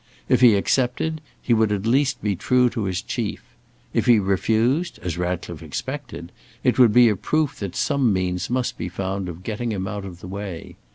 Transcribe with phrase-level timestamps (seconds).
[0.27, 3.43] If he accepted, he would at least be true to his chief.
[3.93, 6.31] If he refused, as Ratcliffe expected,
[6.63, 10.03] it would be a proof that some means must be found of getting him out
[10.03, 10.75] of the way.